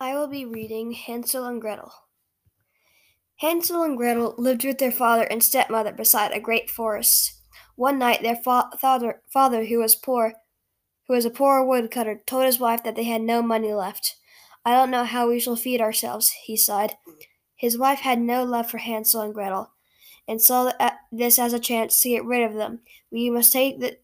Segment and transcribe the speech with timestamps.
[0.00, 1.92] I will be reading Hansel and Gretel.
[3.36, 7.40] Hansel and Gretel lived with their father and stepmother beside a great forest.
[7.76, 10.34] One night, their fa- father, father, who was poor,
[11.06, 14.16] who was a poor woodcutter, told his wife that they had no money left.
[14.64, 16.96] I don't know how we shall feed ourselves, he sighed.
[17.54, 19.70] His wife had no love for Hansel and Gretel,
[20.26, 22.80] and saw uh, this as a chance to get rid of them.
[23.12, 23.98] We must take the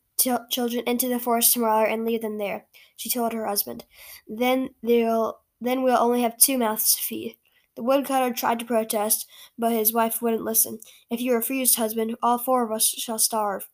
[0.50, 2.66] children into the forest tomorrow and leave them there,
[2.96, 3.84] she told her husband.
[4.28, 7.36] Then they'll then we'll only have two mouths to feed.
[7.76, 9.26] The woodcutter tried to protest,
[9.58, 10.80] but his wife wouldn't listen.
[11.10, 13.68] If you refuse, husband, all four of us shall starve.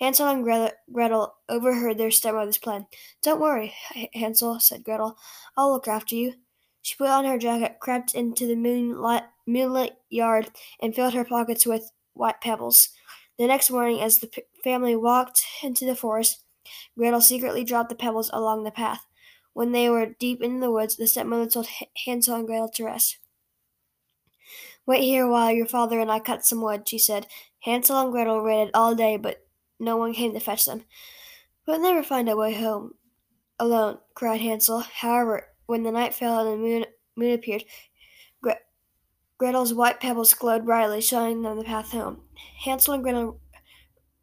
[0.00, 0.44] Hansel and
[0.92, 2.86] Gretel overheard their stepmother's plan.
[3.22, 3.72] Don't worry,
[4.14, 5.16] Hansel, said Gretel.
[5.56, 6.34] I'll look after you.
[6.82, 11.66] She put on her jacket, crept into the moonlight, moonlit yard, and filled her pockets
[11.66, 12.90] with white pebbles.
[13.38, 14.30] The next morning, as the
[14.62, 16.42] family walked into the forest,
[16.96, 19.06] Gretel secretly dropped the pebbles along the path.
[19.56, 21.66] When they were deep in the woods, the stepmother told
[22.04, 23.16] Hansel and Gretel to rest.
[24.84, 27.26] Wait here while your father and I cut some wood, she said.
[27.60, 29.46] Hansel and Gretel waited all day, but
[29.80, 30.84] no one came to fetch them.
[31.66, 32.96] We'll never find a way home
[33.58, 34.80] alone, cried Hansel.
[34.80, 36.84] However, when the night fell and the moon,
[37.16, 37.64] moon appeared,
[38.42, 38.60] Gre-
[39.38, 42.20] Gretel's white pebbles glowed brightly, showing them the path home.
[42.58, 43.40] Hansel and Gretel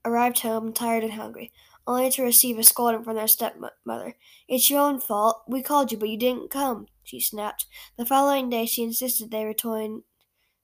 [0.06, 1.52] arrived home, tired and hungry
[1.86, 4.16] only to receive a scolding from their stepmother.
[4.48, 5.44] It's your own fault.
[5.48, 7.66] We called you, but you didn't come, she snapped.
[7.98, 10.04] The following day she insisted they return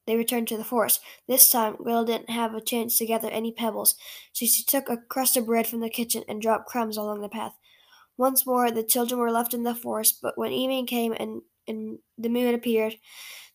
[0.07, 1.01] they returned to the forest.
[1.27, 3.93] This time Gretel didn't have a chance to gather any pebbles,
[4.33, 7.29] so she took a crust of bread from the kitchen and dropped crumbs along the
[7.29, 7.53] path.
[8.17, 11.99] Once more the children were left in the forest, but when evening came and, and
[12.17, 12.95] the moon appeared,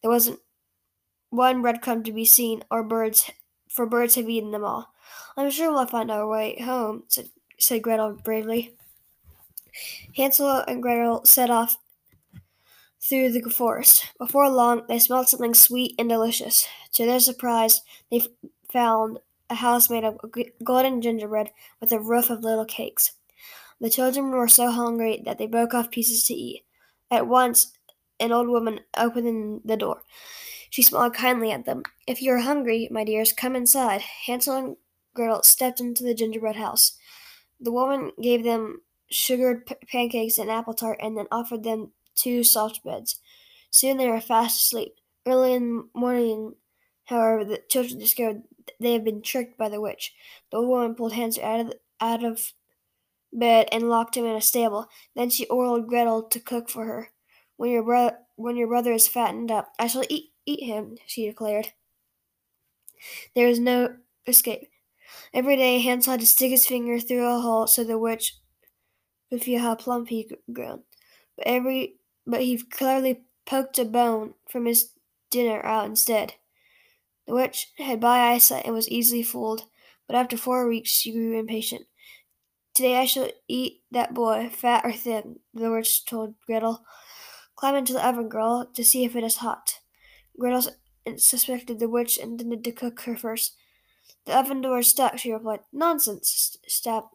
[0.00, 0.38] there wasn't
[1.30, 3.32] one breadcrumb to be seen, or birds,
[3.68, 4.94] for birds have eaten them all.
[5.36, 7.30] I'm sure we'll find our way home, said
[7.64, 8.74] said Gretel bravely.
[10.16, 11.78] Hansel and Gretel set off
[13.00, 14.06] through the forest.
[14.18, 16.66] Before long, they smelled something sweet and delicious.
[16.94, 18.28] To their surprise, they f-
[18.72, 19.18] found
[19.50, 20.18] a house made of
[20.62, 23.12] golden gingerbread with a roof of little cakes.
[23.80, 26.64] The children were so hungry that they broke off pieces to eat.
[27.10, 27.72] At once,
[28.18, 30.02] an old woman opened the door.
[30.70, 31.82] She smiled kindly at them.
[32.06, 34.00] If you are hungry, my dears, come inside.
[34.26, 34.76] Hansel and
[35.14, 36.96] Gretel stepped into the gingerbread house.
[37.64, 42.44] The woman gave them sugared p- pancakes and apple tart and then offered them two
[42.44, 43.20] soft beds.
[43.70, 44.94] Soon they were fast asleep.
[45.26, 46.54] Early in the morning,
[47.04, 48.42] however, the children discovered
[48.78, 50.14] they had been tricked by the witch.
[50.50, 52.52] The old woman pulled Hansel out of, the, out of
[53.32, 54.86] bed and locked him in a stable.
[55.16, 57.08] Then she ordered Gretel to cook for her.
[57.56, 61.26] When your brother when your brother is fattened up, I shall eat eat him, she
[61.26, 61.72] declared.
[63.34, 63.96] There is no
[64.26, 64.68] escape.
[65.32, 68.36] Every day Hansel had to stick his finger through a hole so the witch
[69.30, 70.82] could feel how plump he grew.
[71.36, 74.92] But every but he cleverly poked a bone from his
[75.30, 76.34] dinner out instead.
[77.26, 79.64] The witch had bad eyesight and was easily fooled,
[80.06, 81.86] but after four weeks she grew impatient.
[82.74, 86.84] Today I shall eat that boy, fat or thin, the witch told Gretel.
[87.56, 89.78] Climb into the oven, girl, to see if it is hot.
[90.38, 90.64] Gretel
[91.16, 93.56] suspected the witch intended to cook her first.
[94.26, 95.60] The oven door is stuck, she replied.
[95.72, 97.14] Nonsense, snapped,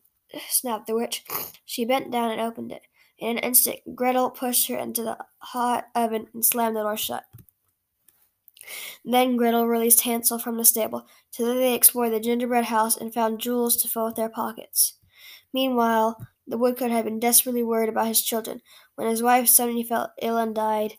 [0.50, 1.24] snapped the witch.
[1.66, 2.84] She bent down and opened it.
[3.18, 7.26] In an instant, Gretel pushed her into the hot oven and slammed the door shut.
[9.04, 11.08] Then Gretel released Hansel from the stable.
[11.32, 14.94] Together they explored the gingerbread house and found jewels to fill their pockets.
[15.52, 18.62] Meanwhile, the woodcutter had been desperately worried about his children.
[18.96, 20.96] When his wife suddenly fell ill and died,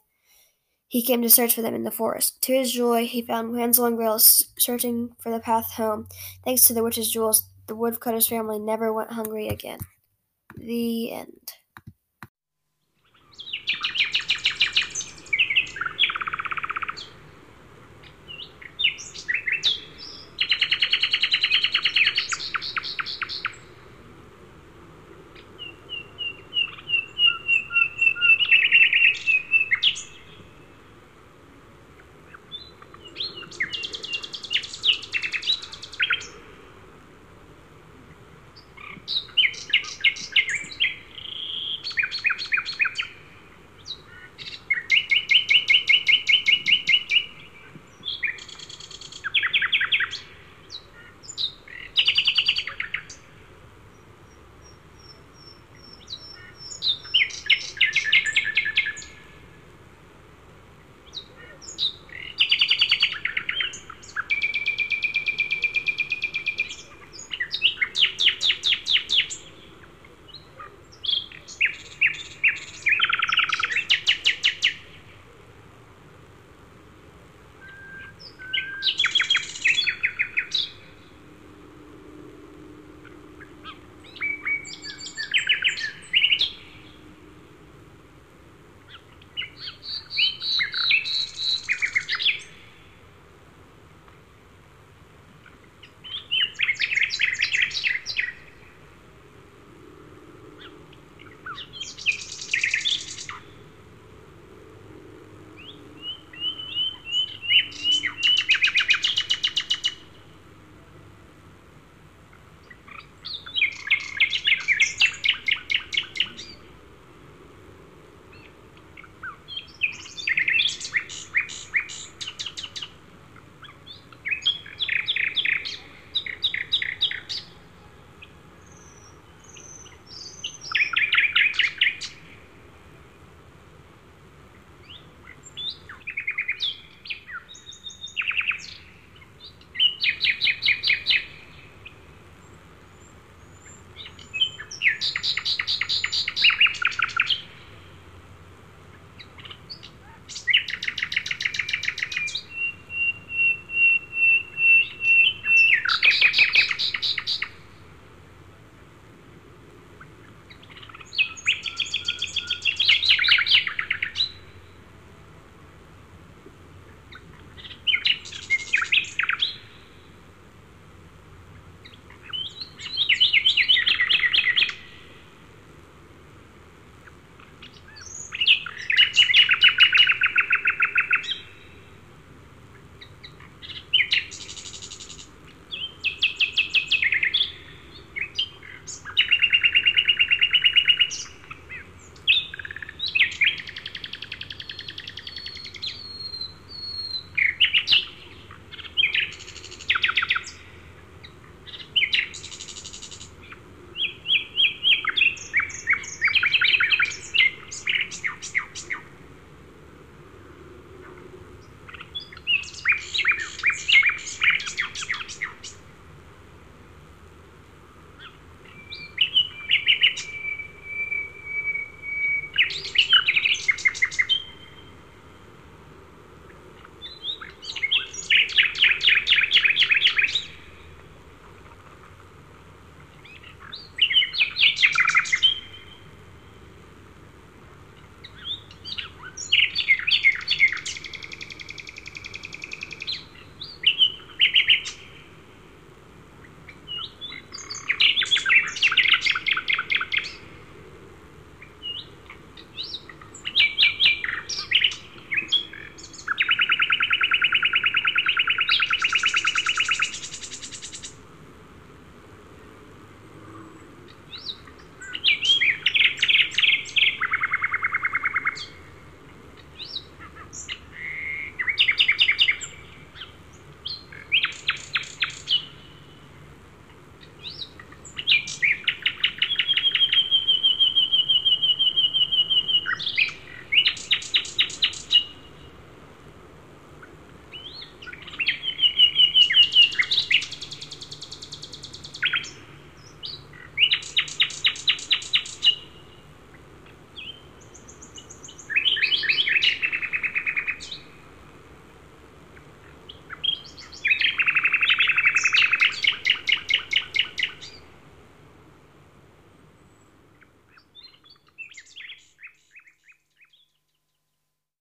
[0.91, 2.43] he came to search for them in the forest.
[2.43, 6.09] To his joy, he found Hansel and Gretel searching for the path home.
[6.45, 9.79] Thanks to the witch's jewels, the woodcutter's family never went hungry again.
[10.57, 11.53] The end.